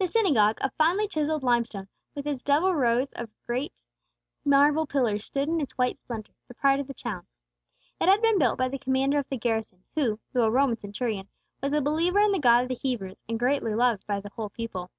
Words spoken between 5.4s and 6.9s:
in its white splendor, the pride of